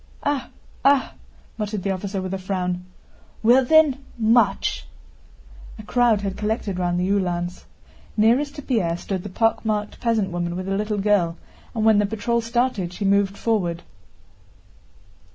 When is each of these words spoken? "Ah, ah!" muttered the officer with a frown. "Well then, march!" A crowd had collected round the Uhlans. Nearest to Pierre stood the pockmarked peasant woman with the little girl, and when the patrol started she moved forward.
"Ah, 0.23 0.49
ah!" 0.83 1.13
muttered 1.59 1.83
the 1.83 1.91
officer 1.91 2.23
with 2.23 2.33
a 2.33 2.39
frown. 2.39 2.87
"Well 3.43 3.63
then, 3.63 4.03
march!" 4.17 4.87
A 5.77 5.83
crowd 5.83 6.21
had 6.21 6.37
collected 6.37 6.79
round 6.79 6.99
the 6.99 7.07
Uhlans. 7.07 7.65
Nearest 8.17 8.55
to 8.55 8.63
Pierre 8.63 8.97
stood 8.97 9.21
the 9.21 9.29
pockmarked 9.29 9.99
peasant 9.99 10.31
woman 10.31 10.55
with 10.55 10.65
the 10.65 10.75
little 10.75 10.97
girl, 10.97 11.37
and 11.75 11.85
when 11.85 11.99
the 11.99 12.07
patrol 12.07 12.41
started 12.41 12.93
she 12.93 13.05
moved 13.05 13.37
forward. 13.37 13.83